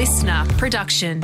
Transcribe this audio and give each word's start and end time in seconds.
listener 0.00 0.46
production. 0.56 1.20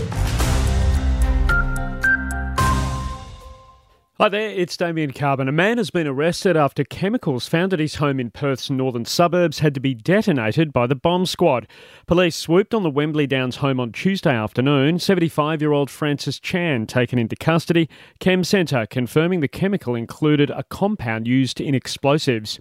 Hi 4.19 4.31
there, 4.31 4.49
it's 4.49 4.79
Damien 4.79 5.13
Carbon. 5.13 5.47
A 5.47 5.53
man 5.53 5.77
has 5.77 5.91
been 5.91 6.07
arrested 6.07 6.57
after 6.57 6.85
chemicals 6.85 7.47
found 7.47 7.75
at 7.75 7.81
his 7.81 7.97
home 7.97 8.19
in 8.19 8.31
Perth's 8.31 8.71
northern 8.71 9.05
suburbs 9.05 9.59
had 9.59 9.75
to 9.75 9.81
be 9.81 9.93
detonated 9.93 10.73
by 10.73 10.87
the 10.87 10.95
bomb 10.95 11.27
squad. 11.27 11.69
Police 12.07 12.35
swooped 12.35 12.73
on 12.73 12.83
the 12.83 12.89
Wembley 12.89 13.27
Downs 13.27 13.57
home 13.57 13.79
on 13.79 13.93
Tuesday 13.93 14.35
afternoon. 14.35 14.99
75 14.99 15.61
year 15.61 15.73
old 15.73 15.91
Francis 15.91 16.41
Chan 16.41 16.87
taken 16.87 17.19
into 17.19 17.37
custody. 17.37 17.91
Chem 18.19 18.43
Centre 18.43 18.87
confirming 18.87 19.41
the 19.41 19.49
chemical 19.49 19.95
included 19.95 20.49
a 20.49 20.63
compound 20.63 21.29
used 21.29 21.61
in 21.61 21.75
explosives. 21.75 22.59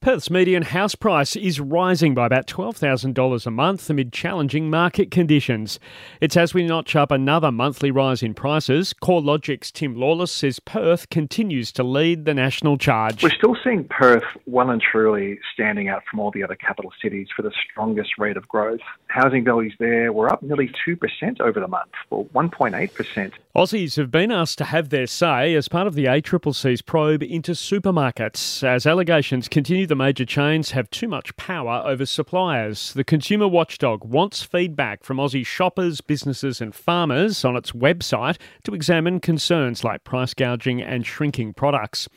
Perth's 0.00 0.30
median 0.30 0.62
house 0.62 0.94
price 0.94 1.36
is 1.36 1.60
rising 1.60 2.14
by 2.14 2.24
about 2.24 2.46
$12,000 2.46 3.46
a 3.46 3.50
month 3.50 3.90
amid 3.90 4.10
challenging 4.10 4.70
market 4.70 5.10
conditions. 5.10 5.78
It's 6.22 6.36
as 6.38 6.54
we 6.54 6.62
notch 6.62 6.96
up 6.96 7.10
another 7.10 7.52
monthly 7.52 7.90
rise 7.90 8.22
in 8.22 8.32
prices. 8.32 8.94
CoreLogic's 9.02 9.70
Tim 9.70 9.94
Lawless 9.94 10.32
says 10.32 10.60
Perth 10.60 10.93
Perth 10.94 11.10
continues 11.10 11.72
to 11.72 11.82
lead 11.82 12.24
the 12.24 12.34
national 12.34 12.78
charge. 12.78 13.20
We're 13.20 13.30
still 13.30 13.56
seeing 13.64 13.82
Perth 13.82 14.22
well 14.46 14.70
and 14.70 14.80
truly 14.80 15.40
standing 15.52 15.88
out 15.88 16.04
from 16.08 16.20
all 16.20 16.30
the 16.30 16.44
other 16.44 16.54
capital 16.54 16.92
cities 17.02 17.26
for 17.34 17.42
the 17.42 17.50
strongest 17.68 18.10
rate 18.16 18.36
of 18.36 18.46
growth. 18.46 18.78
Housing 19.08 19.44
values 19.44 19.74
there 19.80 20.12
were 20.12 20.32
up 20.32 20.40
nearly 20.40 20.70
2% 20.86 21.40
over 21.40 21.58
the 21.58 21.66
month, 21.66 21.90
or 22.10 22.26
1.8%. 22.26 23.32
Aussies 23.56 23.96
have 23.96 24.10
been 24.10 24.32
asked 24.32 24.58
to 24.58 24.64
have 24.64 24.88
their 24.88 25.06
say 25.06 25.54
as 25.54 25.68
part 25.68 25.86
of 25.86 25.94
the 25.94 26.04
ACCC's 26.06 26.82
probe 26.82 27.22
into 27.22 27.52
supermarkets. 27.52 28.64
As 28.64 28.86
allegations 28.86 29.48
continue, 29.48 29.86
the 29.86 29.94
major 29.94 30.24
chains 30.24 30.72
have 30.72 30.90
too 30.90 31.06
much 31.06 31.36
power 31.36 31.82
over 31.86 32.06
suppliers. 32.06 32.92
The 32.92 33.04
consumer 33.04 33.46
watchdog 33.46 34.04
wants 34.04 34.42
feedback 34.42 35.04
from 35.04 35.18
Aussie 35.18 35.46
shoppers, 35.46 36.00
businesses, 36.00 36.60
and 36.60 36.74
farmers 36.74 37.44
on 37.44 37.56
its 37.56 37.70
website 37.70 38.38
to 38.64 38.74
examine 38.74 39.20
concerns 39.20 39.84
like 39.84 40.02
price 40.02 40.34
gouging 40.34 40.83
and 40.84 41.06
shrinking 41.06 41.54
products. 41.54 42.08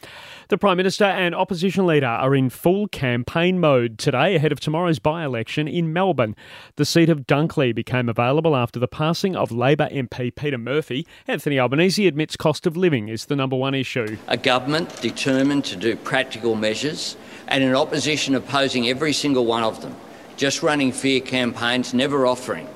The 0.50 0.58
Prime 0.58 0.78
Minister 0.78 1.06
and 1.06 1.34
opposition 1.34 1.86
leader 1.86 2.08
are 2.08 2.36
in 2.36 2.50
full 2.50 2.88
campaign 2.88 3.60
mode 3.60 3.98
today 3.98 4.36
ahead 4.36 4.52
of 4.52 4.60
tomorrow's 4.60 5.00
by 5.00 5.24
election 5.24 5.68
in 5.68 5.92
Melbourne. 5.94 6.36
The 6.76 6.86
seat 6.86 7.10
of 7.10 7.28
Dunkley 7.28 7.74
became 7.74 8.10
available 8.10 8.56
after 8.56 8.80
the 8.80 8.88
passing 8.88 9.36
of 9.36 9.52
Labor 9.52 9.90
MP 9.92 10.34
Peta 10.34 10.58
Murphy. 10.58 11.08
Anthony 11.28 11.60
Albanese 11.60 12.08
admits 12.08 12.38
cost 12.38 12.66
of 12.66 12.78
living 12.78 13.08
is 13.08 13.26
the 13.26 13.36
number 13.36 13.56
one 13.56 13.74
issue. 13.74 14.18
A 14.28 14.38
government 14.38 15.02
determined 15.02 15.66
to 15.66 15.76
do 15.76 15.96
practical 15.96 16.56
measures 16.56 17.18
and 17.48 17.64
an 17.64 17.76
opposition 17.76 18.36
opposing 18.36 18.88
every 18.88 19.14
single 19.14 19.46
one 19.46 19.64
of 19.64 19.82
them, 19.82 19.96
just 20.36 20.62
running 20.62 20.92
fear 20.92 21.22
campaigns, 21.22 21.94
never 21.94 22.26
offering 22.28 22.68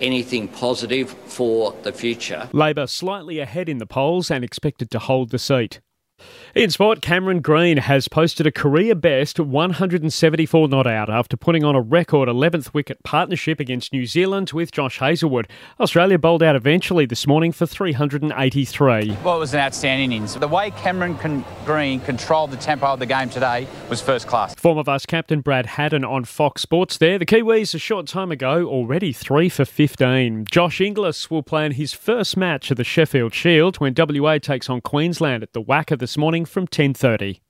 anything 0.00 0.48
positive 0.48 1.10
for 1.10 1.74
the 1.82 1.92
future. 1.92 2.48
Labor 2.52 2.86
slightly 2.86 3.38
ahead 3.38 3.68
in 3.68 3.78
the 3.78 3.86
polls 3.86 4.30
and 4.30 4.44
expected 4.44 4.90
to 4.90 4.98
hold 4.98 5.30
the 5.30 5.38
seat. 5.38 5.80
In 6.56 6.70
sport, 6.70 7.02
Cameron 7.02 7.42
Green 7.42 7.76
has 7.76 8.08
posted 8.08 8.46
a 8.46 8.50
career 8.50 8.94
best 8.94 9.38
174 9.38 10.68
not 10.68 10.86
out 10.86 11.10
after 11.10 11.36
putting 11.36 11.64
on 11.64 11.76
a 11.76 11.82
record 11.82 12.30
11th 12.30 12.72
wicket 12.72 13.02
partnership 13.02 13.60
against 13.60 13.92
New 13.92 14.06
Zealand 14.06 14.52
with 14.52 14.72
Josh 14.72 14.98
Hazlewood. 14.98 15.48
Australia 15.78 16.18
bowled 16.18 16.42
out 16.42 16.56
eventually 16.56 17.04
this 17.04 17.26
morning 17.26 17.52
for 17.52 17.66
383. 17.66 19.18
Well, 19.22 19.36
it 19.36 19.38
was 19.38 19.52
an 19.52 19.60
outstanding 19.60 20.10
innings. 20.10 20.34
The 20.34 20.48
way 20.48 20.70
Cameron 20.70 21.18
Con- 21.18 21.44
Green 21.66 22.00
controlled 22.00 22.52
the 22.52 22.56
tempo 22.56 22.86
of 22.86 23.00
the 23.00 23.06
game 23.06 23.28
today 23.28 23.68
was 23.90 24.00
first 24.00 24.26
class. 24.26 24.54
Former 24.54 24.82
Vice 24.82 25.04
Captain 25.04 25.42
Brad 25.42 25.66
Haddin 25.66 26.06
on 26.06 26.24
Fox 26.24 26.62
Sports 26.62 26.96
there. 26.96 27.18
The 27.18 27.26
Kiwis 27.26 27.74
a 27.74 27.78
short 27.78 28.06
time 28.06 28.32
ago 28.32 28.64
already 28.66 29.12
3 29.12 29.50
for 29.50 29.66
15. 29.66 30.46
Josh 30.50 30.80
Inglis 30.80 31.30
will 31.30 31.42
play 31.42 31.66
in 31.66 31.72
his 31.72 31.92
first 31.92 32.34
match 32.34 32.70
of 32.70 32.78
the 32.78 32.84
Sheffield 32.84 33.34
Shield 33.34 33.76
when 33.76 33.94
WA 33.94 34.38
takes 34.38 34.70
on 34.70 34.80
Queensland 34.80 35.42
at 35.42 35.52
the 35.52 35.62
WACA 35.62 35.98
this 35.98 36.16
morning 36.16 36.45
from 36.46 36.66
10.30. 36.66 37.40